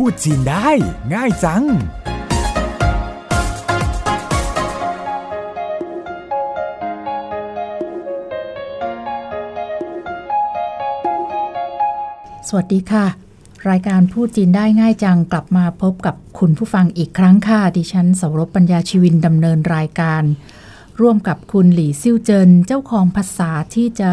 [0.00, 0.68] พูดจีนได้
[1.14, 1.64] ง่ายจัง
[12.48, 13.06] สวัสดีค่ะ
[13.68, 20.22] รายการพูดจีนได้ง่ายจังกลับมาพบกับคุณผู้ฟังอีกครั้งค่ะ ดิฉันสวรบปัญญาชีวินดำเนินรายการ
[21.00, 24.10] ร่วมกับคุณหลี่ซิ่วเจินเจ้าของภาษาที่จะ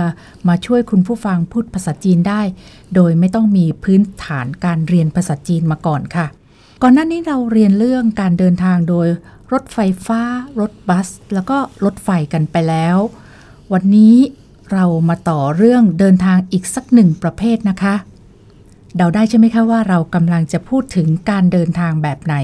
[0.48, 2.42] มาช่วยคุณผู้ฟังพูดภาษาจีนได้
[2.96, 6.26] โดยไม่ต้องมีพื้นฐานการเรียนภาษาจีนมาก่อนค่ะ
[6.82, 9.08] ก่อนหน้านี้เราเรียนเรื่องการเดินทางโดย
[9.52, 10.22] รถไฟฟ้า
[10.60, 12.98] รถบัส แล้วก็รถไฟกันไปแล้ว
[13.74, 14.16] วันนี้
[14.72, 17.96] เรามาต่อเรื่องเดินทางอีกสักหนึ่งประเภทนะคะ
[18.96, 22.36] เดาได้ใช่ไหมคะว่าเรากำลังจะพูดถึงการเดินทางแบบไหน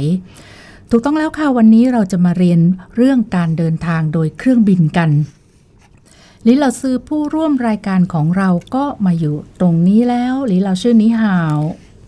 [0.92, 2.60] ถูกต้องแล้วค่ะ วันนี้เราจะมาเรียน
[2.96, 5.10] เรื่องการเดินทางโดยเครื่องบินกัน
[6.48, 11.58] ลิลาซื้อผู้ร่วมรายการของเราก็มาอยู่ตรงนี้แล้วลิลาชื่อนิฮาว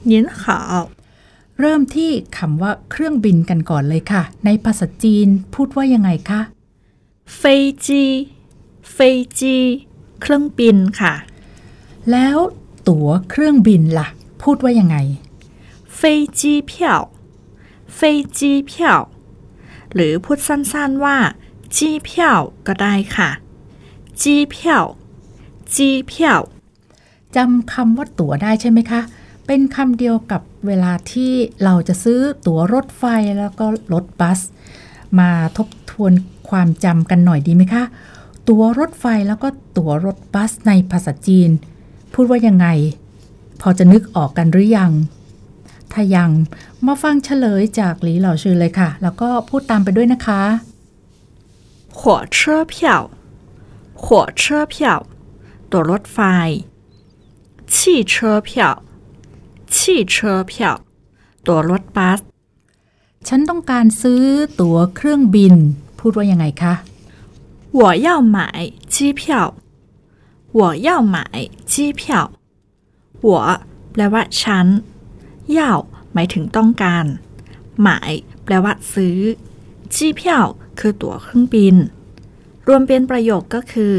[0.08, 0.82] เย็นขาว
[1.60, 6.42] เริ่มที่คำว่าเครื่องบินกันก่อนเลยค่ะ ในภาษาจีนพูดว่ายังไงคะ
[7.38, 7.44] เฟ
[7.86, 8.04] จี
[8.94, 8.98] เฟ
[9.40, 9.58] จี
[10.22, 11.14] เครื่องบินค่ะ
[12.12, 12.38] แล้ว
[12.88, 14.08] ตั๋วเครื่องบินละ่ะ
[14.44, 14.98] พูดว่ายังไง
[15.96, 16.02] เฟ
[16.40, 17.02] จีเพียว
[17.96, 19.02] เฟยจีเพียว
[19.94, 21.18] หรือพูดสั้นๆว่า
[21.76, 23.30] จีเพียวก็ได้ค่ะ
[24.22, 24.86] จีเพียว
[25.76, 26.42] จีเพียว
[27.36, 29.02] จำคำว่าตั๋วได้ใช่ไหมคะ
[29.48, 31.32] เป็นคำเดียวกับเวลาที่
[31.64, 33.04] เราจะซื้อตั๋วรถไฟ
[33.40, 34.40] แล้วก็รถบัส
[35.20, 36.14] มาทบทวน
[36.50, 37.84] ความจำกันหน่อยดีไหมคะ
[38.50, 39.48] ตั๋วรถไฟแล้วก็
[39.78, 41.50] ตั๋วรถบัสในภาษาจีน
[42.14, 42.68] พูดว่ายังไง
[43.62, 44.92] พอจะนึกออกกันหรือยัง
[45.93, 46.31] ถ้ายัง
[46.87, 50.43] มาฟังเฉลยจากหลีเหล่าชื่อเลยค่ะ แล้วก็พูดตามไปด้วยนะคะ
[51.99, 52.01] 火
[52.37, 52.39] 车
[52.73, 52.75] 票
[54.03, 54.05] 火
[54.41, 54.75] 车票
[55.71, 56.19] ตั๋วรถไฟ
[57.75, 57.77] 汽
[58.13, 58.15] 车
[58.49, 58.51] 票
[59.75, 59.77] 汽
[60.13, 60.15] 车
[60.51, 60.53] 票
[61.47, 62.21] ตั๋วรถบัส
[63.29, 64.23] ฉันต้องการซื้อ
[64.61, 65.55] ตั๋วเครื่องบิน
[65.99, 66.75] พูดว่ายังไงคะ
[67.79, 68.39] 我要买
[68.95, 69.21] 机票
[70.59, 71.17] 我要买
[71.73, 72.03] 机票
[73.29, 73.31] 我
[73.93, 74.67] แปลว่าฉัน
[75.59, 75.61] 要
[76.13, 77.05] หมายถึงต้องการ
[77.83, 78.13] หมาย
[78.45, 79.19] แปลว่าซื้อ
[79.95, 80.47] จีเพียว
[80.79, 81.77] คือตั๋วเครื่องบิน
[82.69, 83.95] รวมเป็นประโยคก็คือ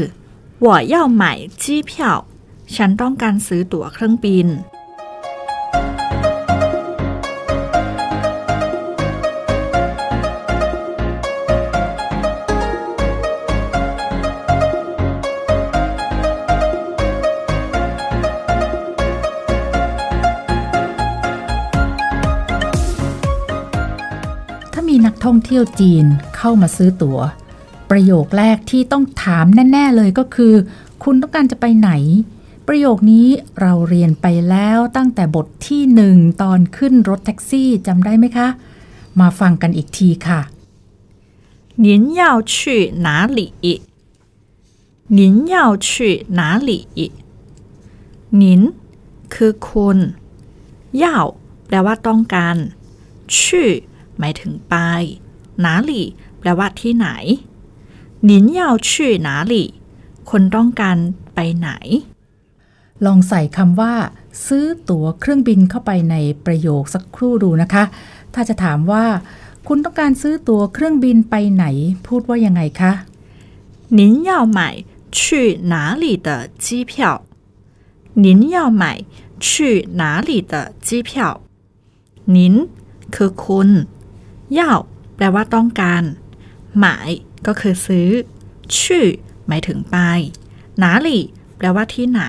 [0.64, 1.22] 我要买
[1.62, 1.92] 机票
[2.74, 4.46] ฉันต้องการซื้อตั๋วเครื่องบิน
[25.24, 26.04] ท่องเที่ยวจีน
[26.36, 27.18] เข้ามาซื้อตัว๋ว
[27.90, 30.54] ประโยคแรกที่ต้องถามแน่ ๆ เลยก็คือ
[31.04, 31.90] คุณต้องการจะไปไหน
[32.68, 33.28] ประโยคนี้
[33.60, 38.48] เราเรียนไปแล้วตั้งแต่บทที่หนึ่งตอนขึ้นรถแท็กซี่จำได้ไหมคะ
[39.20, 40.40] มาฟังกันอีกทีค่ะ
[41.84, 41.86] 您
[42.20, 42.22] 要
[42.54, 42.54] 去
[43.06, 43.08] 哪
[43.38, 43.40] 里
[45.18, 45.20] 您
[45.54, 45.56] 要
[45.86, 46.70] 去哪里
[48.40, 48.42] 您
[49.34, 49.98] คือคุณ
[51.02, 51.04] 要
[51.66, 52.56] แปลว่าต้องการ
[53.40, 53.68] ชื่อ
[54.18, 54.74] หมายถึงไป
[55.64, 55.92] 哪里
[56.38, 57.08] แปลว่าที่ไหน
[58.28, 58.90] 您要去
[59.26, 59.54] 哪里
[60.30, 60.96] คนต้องการ
[61.34, 61.70] ไปไหน
[63.04, 63.94] ลองใส่คำว่า
[64.46, 66.16] ซื้อตั๋วเครื่องบินเข้าไปใน
[66.46, 67.84] ประโยคสักครู่ดูนะคะ
[68.34, 69.04] ถ้าจะถามว่า
[69.68, 71.64] คุณต้องการซื้อตั๋วเครื่องบินไปไหน
[72.06, 72.92] พูดว่ายังไงคะ
[73.98, 74.60] 您要买
[75.18, 75.18] 去
[75.72, 76.28] 哪里的
[76.64, 76.92] 机票
[78.24, 78.82] 您要买
[79.46, 80.54] 去哪里的
[80.86, 81.10] 机票
[82.36, 82.38] 您
[83.14, 83.68] คือคุณ
[84.58, 84.60] 要
[85.16, 86.02] แปลว่าต้องการ
[86.78, 87.10] หมาย
[87.46, 88.08] ก็คือซื้อ
[88.80, 89.06] ชื่อ
[89.48, 89.96] หมายถึงไป
[90.78, 91.22] หนาหลี่
[91.56, 92.22] แปลว่าที่ไหน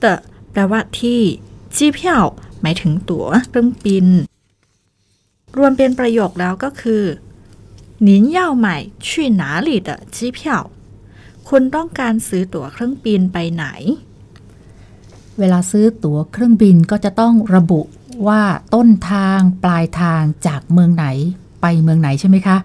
[0.00, 0.04] เต
[0.52, 1.20] แปลว่าที่
[1.76, 2.24] จีเพียว
[2.60, 4.06] หมายถึงตั๋วเครื่องบิน
[5.56, 7.04] รวมเป็นประโยคแล้วก็คือ
[8.06, 8.66] 您要买
[9.06, 9.08] 去
[9.40, 10.38] 哪里的机票
[11.48, 13.64] คุณต้องการซื้อตั๋วเครื่องบินไปไหน
[15.38, 17.80] เวลาซื้อตั๋วเครื่องบินก็จะต้องระบุ
[18.26, 18.42] ว่า
[18.74, 21.06] ต้นทางปลายทางจากเมืองไหน
[21.60, 22.56] ไปเมืองไหนใช่ไหมคะ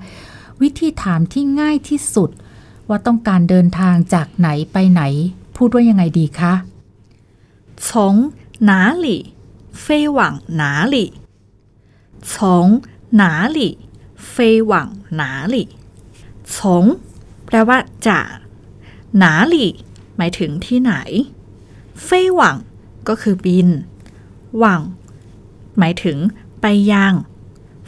[0.61, 2.29] วิธีถามที่ง่ายที่สุด
[2.89, 5.01] ว่าต้องการเดินทางจากไหนไปไหน
[5.55, 6.53] พูดว่ายังไงดีคะ
[7.85, 7.87] 从
[8.69, 8.71] 哪
[9.05, 9.07] 里
[9.83, 9.85] 飞
[10.17, 10.19] 往
[10.61, 10.95] 哪里
[12.31, 12.81] 从
[13.21, 13.59] 哪里
[14.33, 14.73] 飞往
[15.21, 15.21] 哪
[15.53, 15.55] 里
[16.53, 16.55] 从
[17.45, 17.77] แปลว่า
[18.07, 18.27] จาก
[19.17, 19.71] หนาหลี่
[20.17, 20.93] หมายถึงที่ไหน
[22.03, 22.57] เฟยหวัง
[23.07, 23.69] ก็คือบิน
[24.57, 24.81] หวัง
[25.78, 26.18] หมายถึง
[26.62, 27.12] ไปยัง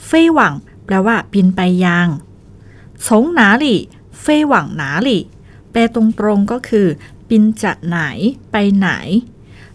[0.06, 0.54] เฟ่หวัง
[0.84, 2.08] แปลว่าบินไปยัง
[3.08, 3.80] สงหนาหลี่
[4.20, 5.22] เฟ่หวังหนาหลี่
[5.70, 6.02] แปลตร
[6.36, 6.86] งๆก็คือ
[7.28, 8.00] บินจากไหน
[8.52, 8.88] ไปไหน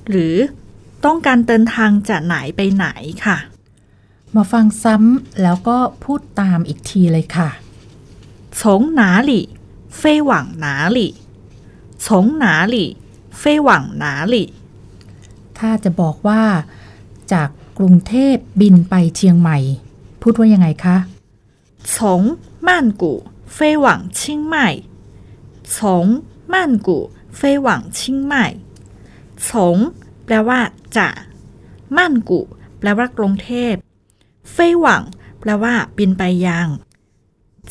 [0.09, 0.35] หรือ
[1.05, 2.87] ต้องการเดินทางจากไหนไปไหน
[3.25, 3.37] ค่ะ
[4.35, 7.49] มาฟังซ้ำแล้วก็พูดตามอีกทีเลยค่ะ
[8.63, 9.45] สงหนาหลี่
[9.97, 11.11] เฟ่หวังหนาหลี่
[12.07, 12.89] สงหนาหลี่
[13.39, 14.47] เฟ่หวังหนาหลี่
[15.57, 16.43] ถ้าจะบอกว่า
[17.33, 19.58] จาก กรุงเทพบินไปเชียงใหม่
[20.20, 20.96] พูดว่ายังไงคะ
[21.92, 21.94] 从
[22.66, 22.70] 曼
[23.00, 23.02] 谷
[23.56, 23.86] 飞往
[24.18, 24.20] 清
[24.52, 24.54] 迈
[25.74, 25.76] 从
[26.52, 26.54] 曼
[26.86, 26.88] 谷
[27.38, 27.98] 飞往清
[28.30, 28.32] 迈
[29.46, 29.46] 从
[30.24, 30.60] แปลว่า
[30.96, 31.14] จาก
[31.96, 31.98] 曼
[32.28, 32.30] 谷
[32.78, 33.74] แปลว่ากรุงเทพ
[34.54, 34.86] 飞往
[35.40, 36.66] แปลว่า บินไปยัง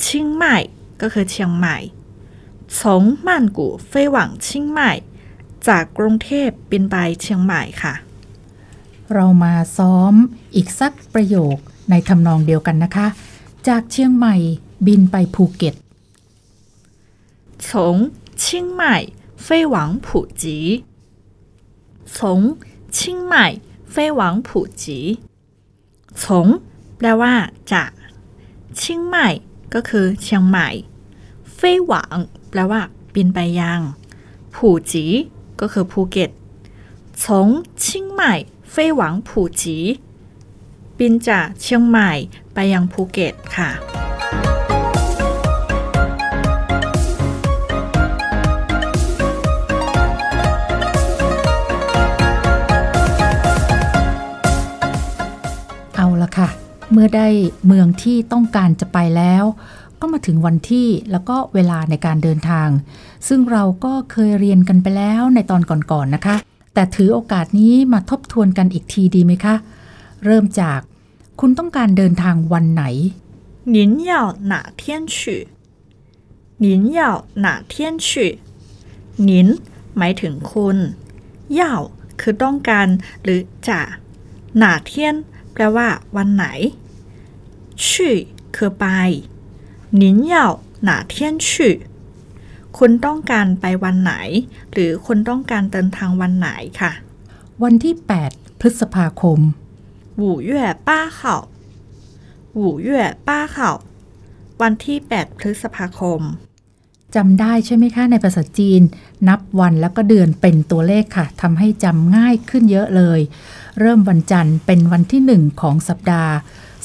[0.03, 0.57] ชิงใหม่
[1.01, 1.77] ก็คือเชียงใหม่
[2.75, 2.79] 从
[3.27, 4.79] 曼谷飞往清迈
[5.67, 7.93] จากกรุงเทพบินไปเชียงใหม่ค่ะ
[9.13, 10.13] เรามาซ้อม
[10.55, 11.57] อีกสักประโยค
[11.89, 13.07] ในทำนองเดียวกันนะคะ
[13.67, 14.35] จากเชียงใหม่
[14.87, 15.75] บินไปภูเก็ต
[17.65, 17.67] 从
[18.41, 18.43] 清
[18.79, 18.81] 迈
[19.45, 19.75] 飞往
[20.05, 20.07] 普
[20.41, 20.45] 吉，
[22.15, 22.17] 从
[22.95, 22.97] 清
[23.31, 23.33] 迈
[23.93, 24.49] 飞往普
[24.81, 24.83] 吉。
[26.21, 26.23] 从
[26.97, 27.33] แปลว่า
[27.71, 27.91] จาก
[28.79, 29.29] ชิงใหม่
[29.73, 30.67] ก็คือเชียงใหม่
[31.55, 32.17] เฟยหวัง
[32.49, 32.81] แปลว่า
[33.15, 33.79] บินไปยัง
[34.55, 35.05] ผู่จี
[35.59, 36.29] ก็คือภูเก็ต
[38.76, 39.78] เฟ่หวังผูจี
[40.98, 42.10] บินจากเชียงใหม่
[42.54, 43.70] ไปยังภูเก็ตค่ะ
[55.96, 56.48] เอาละค่ะ
[56.92, 57.28] เมื่อได้
[57.66, 59.44] เมืองที่ต้องการจะไปแล้ว
[60.00, 62.68] ก็มาถึงวันที่แล้วก็เวลาในการเดินทาง
[63.28, 66.36] ซึ่งเราก็เคยเรียนกันไปแล้วในตอนก่อนๆนนะคะ
[66.73, 69.55] แต่ถือโอกาสนี้มาทบทวนกันอีกทีดีไหมคะ
[70.25, 70.79] เริ่มจาก
[71.39, 72.83] คุณต้องการเดินทางวันไหน
[73.75, 73.77] 您
[74.09, 74.11] 要
[74.51, 75.47] 哪天去？
[76.57, 76.99] 您要
[77.45, 78.39] 哪天去？
[79.27, 79.29] 您
[79.97, 80.77] หมายถึงคุณ
[81.59, 81.61] 要
[82.19, 82.87] คือต้องการ
[83.23, 83.81] หรือจะ
[84.57, 85.15] หนาเทียน
[85.53, 86.45] แปลว่า วันไหน
[87.85, 87.89] 去
[88.55, 88.85] คือไป
[90.01, 90.33] 您要
[90.87, 91.13] 哪天
[91.47, 91.47] 去
[92.78, 94.14] คุณต้องการไปวันไหน
[94.72, 96.48] หรือคุณต้องการเดินทางวันไหน
[96.80, 96.92] ค่ะ
[97.62, 97.94] วันที่
[98.28, 99.38] 8 พฤษภาคม
[100.18, 101.36] หวูเย่ป้าเข่า
[102.54, 103.70] หวูเย่ป้าเข่า
[104.62, 106.20] วันที่ 8 พฤษภาคม
[107.14, 108.82] จำได้ใช่ไหมคะในภาษาจีน
[109.28, 113.20] นับวันแล้วก็เดือนเป็นตัวเลขค่ะทำให้จำง่ายขึ้นเยอะเลย
[113.80, 116.32] เริ่มวันจันทร์เป็นวันที่ 1 ของสัปดาห์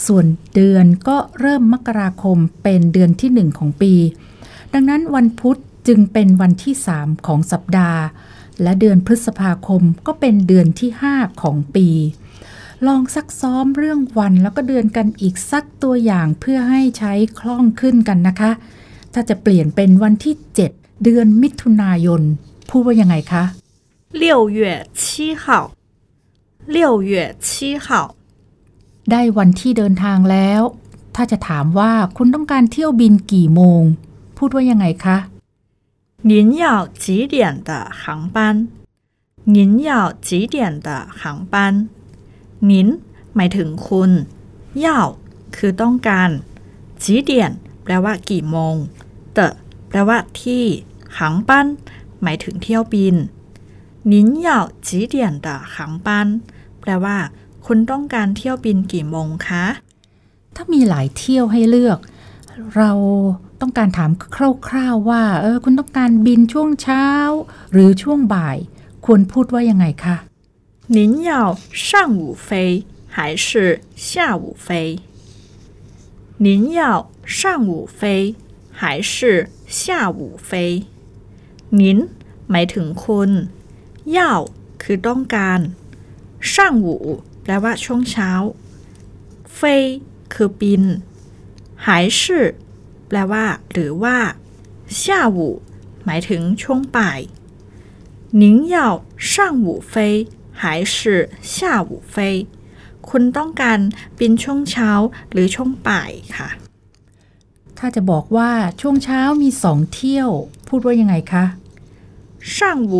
[0.05, 0.25] ส่วน
[0.55, 3.93] เดือนก็เริ่มมกราคมเป็นเดือนที่ 1 ของปี
[4.73, 8.02] ดังนั้นวันพุธ จึงเป็นวันที่ 3 ของสัปดาห์
[8.62, 11.88] และเดือนพฤษภาคมก็เป็นเดือนที่ 5 ของปี
[12.86, 18.50] ลองซักซ้อมเรื่องวันแล้วก็เดือนกันอีกสักตัวอย่างเพื่อให้ใช้คล่องขึ้นกันนะคะ
[19.12, 20.34] ถ้าจะเปลี่ยนเป็นวันที่
[20.70, 22.22] 7 เดือนมิถุนายน
[22.68, 23.44] พูดว่ายังไงคะ
[24.24, 24.26] 六
[24.58, 24.60] 月
[25.00, 25.02] 七
[25.42, 25.44] 号，
[26.76, 26.78] 六
[27.10, 27.12] 月
[27.46, 27.46] 七
[27.84, 27.86] 号，
[29.10, 30.62] ได้วันที่เดินทางแล้ว
[31.14, 33.82] ถ้าจะถามว่าคุณต้องการเที่ยวบินกี่โมง
[34.38, 35.16] พูดว่ายังไงคะ
[36.30, 38.68] 您要几点的航班？
[39.44, 41.88] 您要几点的航班？
[42.70, 42.72] 您
[43.34, 44.10] หมายถึงคุณ
[44.84, 44.86] 要
[45.56, 46.30] คือต้องการ
[47.02, 47.30] 几点
[47.82, 48.74] แปลว่ากี่โมง
[49.36, 49.38] 的
[49.88, 50.64] แปลว่าที่
[51.16, 51.50] 航班
[52.22, 53.16] หมายถึงเที่ยวบิน
[54.12, 54.14] 您
[54.46, 54.48] 要
[54.86, 55.16] 几点
[55.46, 55.76] 的航
[56.06, 56.08] 班
[56.80, 57.16] แปลว่า
[57.66, 59.64] คุณต้องการเที่ยวบินกี่โมงคะ
[60.54, 61.98] ถ้ามีหลายเที่ยวให้เลือก
[62.76, 62.90] เรา
[63.60, 64.10] ต้องการถาม
[64.68, 67.06] คร่าวๆว่า เออ คุณต้องการบินช่วงเช้า
[67.72, 68.56] หรือช่วงบ่าย
[69.04, 70.16] ควรพูดว่ายังไงคะ
[70.96, 70.98] 您
[71.28, 71.30] 要
[71.88, 72.48] 上午飞
[73.14, 73.46] 还是
[74.08, 74.68] 下午飞？
[76.44, 76.80] 您要
[77.24, 78.00] 上午飞
[78.78, 79.14] 还是
[79.66, 80.50] 下午飞？
[81.80, 81.82] 您
[82.50, 83.30] หมายถึงคุณ
[84.16, 84.18] 要
[84.82, 85.60] คือต้องการ
[86.52, 86.54] 上
[86.86, 86.88] 午
[87.42, 88.30] แปลว่าช่วงเช้า
[89.56, 89.58] 飞
[90.32, 90.84] คือบิน
[91.84, 91.86] 还
[92.20, 92.20] 是
[93.08, 94.16] แปลว่า หรือว่า
[95.00, 95.02] 下
[95.36, 95.38] 午
[96.04, 97.20] หมายถึงช่วงบ่าย
[98.40, 98.76] 您要
[99.30, 99.92] 上午飞
[100.60, 100.94] 还是
[101.54, 102.46] 下午飞
[103.08, 103.78] คุณต้องการ
[104.18, 104.90] บินช่วงเช้า
[105.30, 106.48] หรือช่วงบ่ายค่ะ
[107.78, 108.50] ถ้าจะบอกว่า
[108.80, 110.30] ช่วงเช้ามีสองเที่ยว
[110.68, 111.44] พูดว่ายังไงคะ
[112.54, 112.56] 上
[112.92, 112.94] 午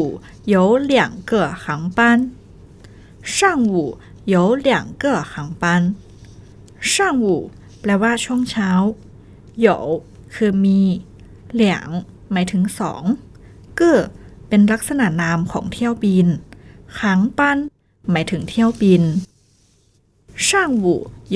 [0.55, 0.55] 有
[0.93, 0.95] 两
[1.31, 1.64] 个航
[1.97, 1.99] 班
[3.37, 4.69] 上午有两
[5.03, 5.95] 个航班
[6.93, 7.50] 上午
[7.81, 8.71] แปลว่าช่วงเช้า
[9.64, 9.67] 有
[10.35, 10.81] คือมี
[11.53, 11.88] เหลียง
[12.33, 13.03] หมายถึงสอง
[13.76, 13.99] เก้อ
[14.49, 16.26] เป็นลักษณะนามของเที่ยวบิน
[17.00, 17.59] หางปัน
[18.11, 19.03] หมายถึงเที่ยวบิน
[20.47, 20.49] 上
[20.83, 20.87] 午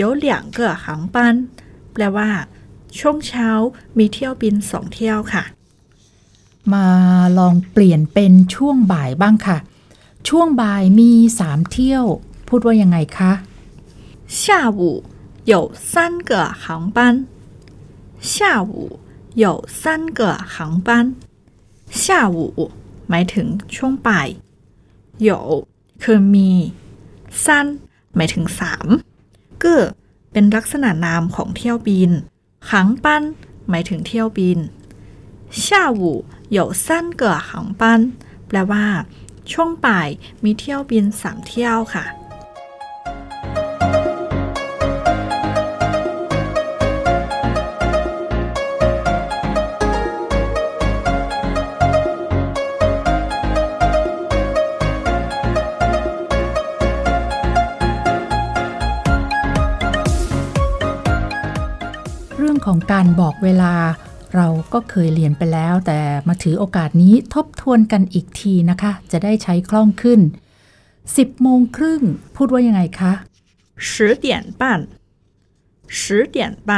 [0.00, 0.26] 有两
[0.57, 1.17] 个航班
[1.93, 2.31] แปลว่า
[2.99, 3.49] ช่วงเช้า
[3.99, 5.45] มีเที่ยวบินสองเที่ยวค่ะ
[6.73, 6.87] มา
[7.38, 9.59] ลองเปลี่ยนเป็นช่วงบ่ายบ้างค่ะ
[10.28, 12.05] ช่วงบ่ายมีสามเที่ยว
[12.49, 13.33] พูดว่ายังไงคะ
[14.40, 14.81] 下午
[15.52, 17.32] 有三个航班。
[18.23, 18.99] 下午
[19.35, 21.14] 有三个航班。
[21.90, 22.38] 下午
[23.09, 24.28] หมายถึงช่วงบ่าย
[25.28, 25.31] 有
[26.02, 26.50] คือมี
[27.45, 27.67] สั้น
[28.17, 28.87] หมายถึงสาม
[29.61, 29.76] เก็
[30.33, 32.11] เป็นลักษณะนามของเที่ยวบิน
[32.71, 32.73] 航
[33.05, 33.07] 班
[33.69, 34.59] หมายถึงเที่ยวบิน
[35.62, 35.64] 下
[36.00, 36.02] 午
[36.57, 36.87] 有三
[37.21, 37.50] 个航
[37.81, 37.83] 班
[38.47, 38.87] แปลว่า
[39.52, 40.09] ช่วงบ่าย
[40.45, 42.05] มีเที่ยวบินสามเที่ยวค่ะ
[62.73, 63.75] ของการบอกเวลา
[64.35, 70.21] เราก็เคยเรียนไปแล้ว แต่มาถือโอกาสนี้ทบทวนกันอีกทีนะคะ จะได้ใช้คล่องขึ้น
[70.83, 72.02] 10โมงครึ่ง
[72.37, 73.12] พูดว่ายังไงคะ
[73.88, 73.90] 十
[74.25, 74.26] 点
[74.61, 74.62] 半
[75.99, 76.00] 十
[76.35, 76.37] 点
[76.69, 76.71] 半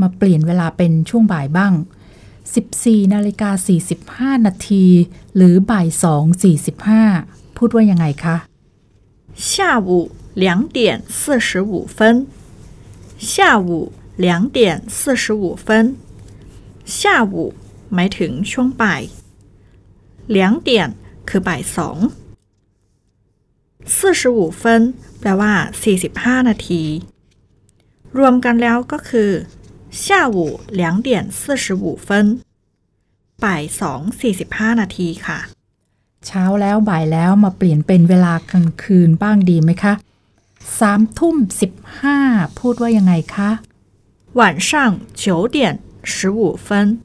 [0.00, 1.72] มาเปลี่ยนเวลาเป็นช่วงบ่ายบ้าง
[2.44, 4.84] 14นาฬิกา45 นาที
[5.36, 5.86] หรือบ่าย
[6.94, 8.36] 2 45 พูดว่ายังไงคะ
[9.50, 9.52] 下
[9.88, 9.88] 午
[10.42, 10.78] 两点
[11.20, 11.98] 四十五分
[13.32, 13.32] 下
[13.68, 13.70] 午
[14.24, 15.66] 两点四十五分
[16.84, 17.54] 下午
[17.94, 19.02] หมายถึงช่วงบ่าย
[20.34, 20.38] 两
[20.68, 20.70] 点
[21.28, 21.98] คือบ่ายสอง
[23.94, 24.62] 四十五分
[25.20, 25.52] แปลว่า
[26.00, 26.82] 45 นาที
[28.18, 29.30] รวมกันแล้วก็คือ
[30.02, 30.04] 下
[30.34, 31.08] 午两点
[31.40, 32.08] 四十五分
[33.44, 35.38] บ่ายสองสี่สิบห้านาทีค่ะ
[36.26, 39.94] เช้าแล้วบ่ายแล้วมาเปลี่ยนเป็นเวลากลางคืนบ้างดีไหมคะ
[40.78, 42.18] สามทุ่มสิบห้า
[42.58, 43.50] พูดว่ายังไงคะ
[44.34, 44.70] 晚上
[45.14, 47.00] 九点十五分，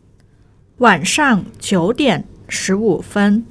[0.77, 3.45] 晚上九点十五分。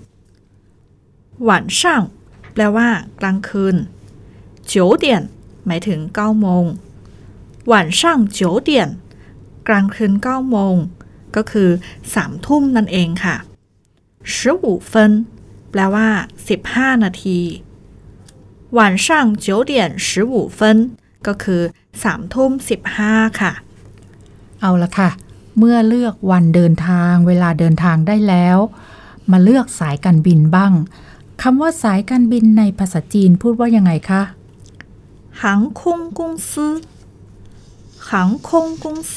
[1.38, 2.10] 晚上
[2.52, 2.88] แปลว่า
[3.20, 3.76] กลางคืน
[4.72, 5.04] 九点
[5.66, 6.64] หมายถึง9โมง
[7.72, 8.02] 晚上
[8.38, 8.70] 九点
[9.68, 10.76] กลางคืน9โมง
[11.36, 11.70] ก็คือ
[12.12, 13.36] 3ทุ่มนั่นเองค่ะ
[14.34, 14.92] 十五分
[15.70, 16.08] แปลว่า
[16.56, 17.40] 15 นาที
[18.78, 19.08] 晚上
[19.46, 19.72] 九点
[20.06, 20.60] 十五分
[21.26, 21.62] ก็คือ
[22.02, 22.50] 3ทุ่ม
[22.98, 23.52] 15 ค่ะ
[24.60, 25.10] เอาละค่ะ
[25.58, 28.58] เมื่อเลือกวันเดินทาง เวลาเดินทางได้แล้ว
[29.30, 30.72] มาเลือกสายการบินบ้าง
[31.42, 34.22] คำว่าสายการบินในภาษาจีนพูดว่ายังไงคะ
[35.40, 35.42] 航
[35.78, 35.80] 空
[36.18, 36.50] 公司
[38.08, 38.10] 航
[38.46, 38.48] 空
[38.82, 39.14] 公司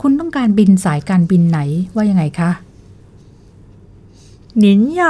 [0.00, 1.58] คุณต้องการบินสายการบินไหน
[1.94, 2.50] ว่ายังไงคะ
[4.64, 5.02] 您要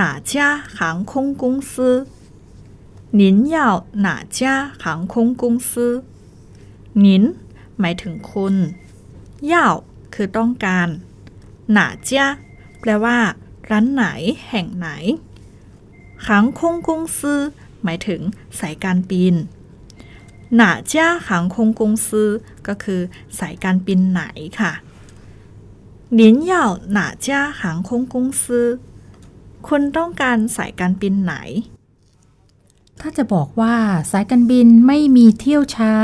[0.00, 0.34] 哪家
[0.76, 2.06] 航空公司
[3.10, 3.56] 您要
[4.06, 6.04] 哪家航空公司
[7.04, 7.34] 您
[7.80, 8.54] หมายถึงคุณ
[9.52, 9.54] 要
[10.14, 10.88] คือต้องการ
[11.72, 12.26] หนาจ้า
[12.80, 13.18] แปลว่า
[13.70, 14.04] ร้านไหน
[14.48, 14.88] แห่งไหน
[16.26, 17.18] 航空公司
[17.82, 18.20] หมายถึง
[18.60, 19.34] สายการบิน
[20.56, 22.06] หนาจ้า航空公司
[22.66, 23.00] ก็คือ
[23.38, 24.22] สายการบินไหน
[24.60, 24.72] ค่ะ
[26.18, 28.42] 您要哪家航空公司
[29.66, 31.34] คุณต้องการสายการบินไหน
[33.00, 33.76] ถ้าจะบอกว่า
[34.10, 35.94] สายการบินไม่มีเที่ยวเช้า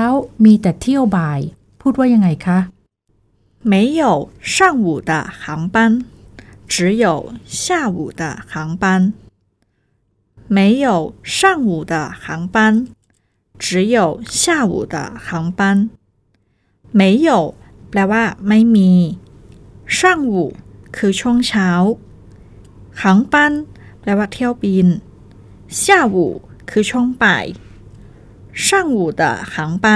[0.44, 1.40] มีแต่เที่ยวบ่าย
[1.82, 2.58] พูดว่ายังไงคะ
[3.72, 4.02] 没有
[4.40, 6.04] 上午的航班，
[6.72, 7.06] 只有
[7.44, 9.12] 下午的航班。
[10.56, 12.86] 没有上午的航班，
[13.58, 14.94] 只有下午的
[15.26, 15.90] 航班。
[16.92, 17.54] 没有
[17.90, 18.90] แปลว่า ไม่มี
[19.98, 20.34] 上午
[20.96, 21.68] คือช่วงเช้า
[23.00, 23.34] 航班
[24.00, 24.86] แปลว่าเที่ยวบิน
[25.82, 26.16] 下午
[26.70, 27.46] คือช่วงบ่าย
[28.66, 29.22] 上午的
[29.52, 29.86] 航班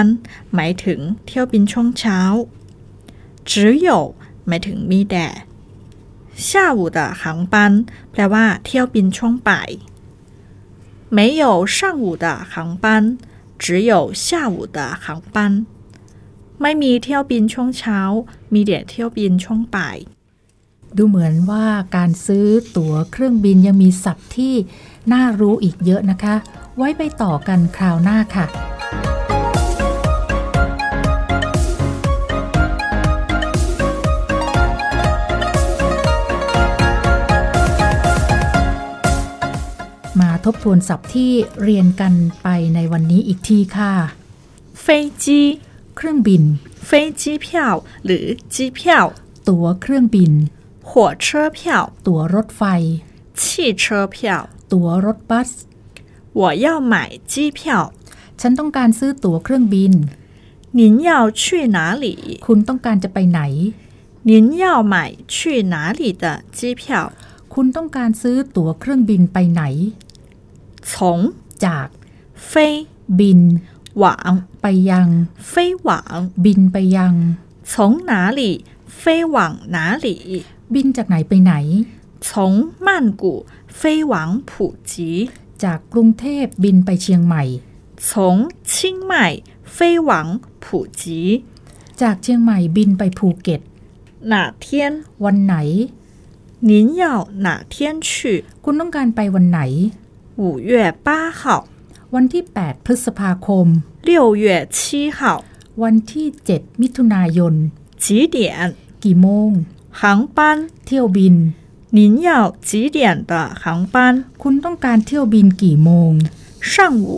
[0.55, 2.21] หมายถึงเที่ยวบินช่วงเช้า
[3.51, 3.53] 只
[3.87, 3.89] 有
[4.47, 5.27] หมายถึงมีแต่
[6.47, 6.49] 下
[6.79, 7.55] 午的航班
[8.11, 9.71] แปลว่า เที่ยวบินช่วงบ่าย
[11.17, 11.43] 没有
[11.77, 12.85] 上午的航班
[13.63, 13.93] 只有
[14.25, 15.37] 下午的航班
[16.61, 17.99] ไม่มีเที่ยวบินช่วงเช้า
[18.53, 19.99] มีแต่เที่ยวบินช่วงบ่าย
[20.97, 24.55] ดูเหมือนว่าการซื้อตั๋วเครื่องบินยังมีศัพท์ที่
[25.13, 26.35] น่ารู้อีกเยอะนะคะ
[26.77, 28.47] ไว้ไปต่อกันคราวหน้าค่ะ
[40.21, 43.93] มาทบทวนศัพท์ที่เรียนกันไปในวันนี้อีกทีค่ะ
[44.85, 44.87] 飞
[45.25, 45.27] 机
[45.97, 46.43] เครื่องบิน
[46.89, 47.47] 飞机票
[48.05, 48.81] หรือ机票
[49.49, 50.33] ตั๋วเครื่องบิน
[50.89, 50.91] 火
[51.25, 51.27] 车
[51.57, 51.59] 票
[52.07, 52.63] ตั๋วรถไฟ
[53.41, 53.43] 汽
[53.83, 54.17] 车票
[54.73, 55.51] ตั๋วรถบัส
[56.41, 56.95] 我要买
[57.33, 57.61] 机票
[58.41, 59.93] ฉันต้องการซื้อตั๋วเครื่องบิน
[60.79, 61.11] 您要
[61.41, 61.43] 去
[61.77, 62.07] 哪里
[62.47, 63.41] คุณต้องการจะไปไหน
[64.29, 64.31] 您
[64.63, 64.95] 要买
[65.35, 65.37] 去
[65.75, 66.25] 哪里的
[66.57, 66.83] 机票
[67.55, 69.63] คุณต้องการซื้อตั๋วเครื่องบินไปไหน
[70.91, 70.93] 从
[71.65, 71.89] จาก
[72.51, 72.53] 飞
[73.19, 73.41] บิน
[74.03, 75.09] 往 往 ไปยัง
[75.51, 75.53] 飞
[75.89, 75.91] 往
[76.45, 77.15] บินไปยัง
[77.71, 77.73] 从
[78.11, 78.41] 哪里
[79.01, 79.37] 飞往
[79.75, 80.07] 哪里
[80.75, 81.55] บินจากไหนไปไหน
[82.27, 82.29] 从
[82.87, 82.89] 曼
[83.23, 83.25] 谷
[83.79, 83.81] 飞
[84.13, 84.15] 往
[84.51, 84.53] 普
[84.91, 84.95] 吉
[85.63, 87.43] จากกรุงเทพบินไปเชียงใหม่
[88.09, 88.09] 从
[88.71, 88.73] 清
[89.11, 89.13] 迈
[89.75, 89.77] 飞
[90.09, 90.11] 往
[90.65, 90.65] 普
[91.01, 91.03] 吉
[92.01, 93.61] จากเชียงใหม่บินไปภูเก็ต
[94.33, 94.65] 哪天
[95.25, 95.57] วันไหน
[96.69, 97.05] 您要
[97.47, 97.75] 哪天
[98.09, 98.09] 去
[98.65, 99.61] คุณต้องการไปวันไหน
[100.41, 100.73] 五月
[101.07, 101.09] 八
[101.41, 101.41] 号
[102.15, 103.67] วันที่ 8 พฤษภาคม
[104.09, 104.11] 六
[104.45, 104.79] 月七
[105.17, 105.19] 号
[105.83, 107.55] วันที่ 7 มิถุนายน
[108.05, 108.37] 几点
[109.05, 109.51] กี่โมง
[110.01, 110.03] 航
[110.37, 110.39] 班
[110.85, 111.35] เที่ยวบิน
[111.97, 112.29] 您要
[112.69, 112.99] 几点
[113.31, 113.65] 的航
[113.95, 116.13] 班 คุณต้องการเที่ยวบินกี่โมง
[116.73, 116.73] 上
[117.07, 117.09] 午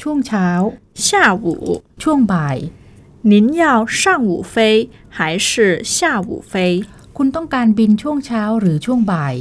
[0.00, 0.48] ช่วงเช้า
[1.06, 1.08] 下
[1.44, 1.46] 午
[2.02, 2.56] ช่วงบ่าย
[3.30, 3.62] 您要
[4.00, 4.54] 上午飞
[5.16, 5.48] 还是
[5.96, 6.84] 下午飞
[7.16, 9.34] คุณต้องการบินช่วงเช้าหรือช่วงบ่าย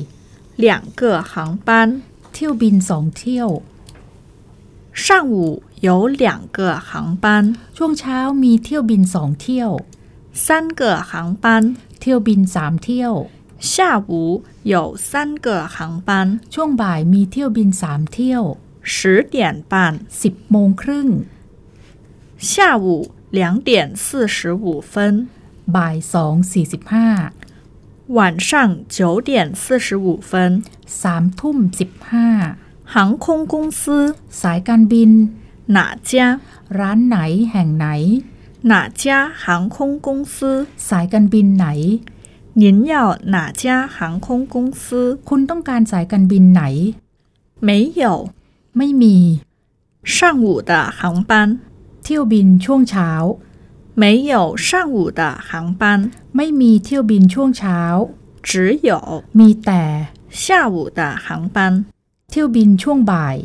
[0.63, 0.65] 两
[1.00, 1.33] 个航
[1.67, 1.69] 班
[2.33, 3.50] เที่ยวบินสองเที่ยว
[5.05, 5.36] 上午
[5.88, 6.25] 有两
[6.57, 6.59] 个
[6.89, 6.91] 航
[7.24, 7.25] 班
[7.77, 9.71] ช่วงเช้ามีเที่ยวบินสองเที่ยว
[10.45, 10.47] 三
[10.79, 11.12] 个航
[11.43, 11.45] 班
[12.00, 13.13] เที่ยวบินสามเที่ยว
[13.62, 16.09] 下午有三个航班
[16.53, 18.43] ช่วงบ่ายมีเที่ยวบินสามเที่ยว
[18.93, 18.95] 十
[19.33, 19.36] 点
[19.71, 19.74] 半
[20.21, 21.07] 10โมงครึ่ง
[22.50, 22.88] 下午
[23.38, 23.69] 两点
[24.05, 24.93] 四十五分
[25.75, 27.09] บ่ายสองสี่สิบห้า
[28.17, 28.50] 晚上
[28.97, 29.31] 九点
[29.63, 30.31] 四十五分
[31.01, 32.29] สามทุ่มสิบห้า
[32.93, 33.81] 航空公司
[34.41, 35.12] สายการบิน
[35.75, 35.77] 哪
[36.09, 36.12] 家
[36.79, 37.17] ร้านไหน
[37.51, 37.88] แห่งไหน
[38.71, 39.03] 哪家
[39.43, 39.45] 航
[39.75, 40.38] 空公司
[40.89, 41.67] สายการบินไหน
[42.62, 42.93] 您要
[43.33, 44.83] 哪家航空公司
[45.29, 46.63] คุณต้องการสายการบินไหน
[47.67, 47.69] 没
[48.01, 48.03] 有
[48.77, 49.17] ไม่มี
[50.15, 51.31] 上午的航班
[52.03, 53.09] เที่ยวบินช่วงเช้า
[54.01, 54.33] 没有
[54.67, 55.83] 上午的航班
[56.36, 57.79] ไม่มีเที่ยวบินช่วงเช้า
[58.47, 58.50] 只
[58.88, 58.91] 有
[59.39, 59.83] มีแต่
[60.41, 60.43] 下
[60.74, 61.57] 午的航班
[62.29, 63.36] เที่ยวบินช่วงบ่าย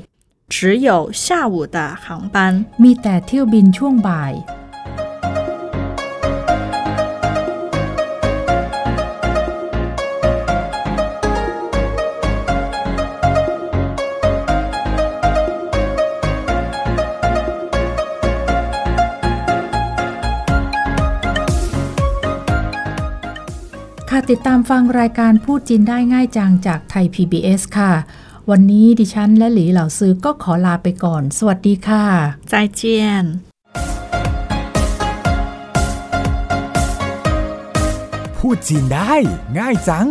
[0.53, 0.89] 只有
[1.25, 2.37] 下午的航班
[2.83, 4.33] มีแต่เที่ยวบินช่วงบ่าย
[24.20, 27.94] ค่ะติดตามฟังรายการพูดจีนได้ง่ายจังจากไทย PBS ค่ะ
[28.50, 32.06] วันนี้ดิฉันและหลีเหล่าซื้อก็ขอลาไปก่อน สวัสดีค่ะ
[32.52, 32.82] 再见。
[38.38, 39.14] พูดจีนได้
[39.58, 40.08] ง่ายจัง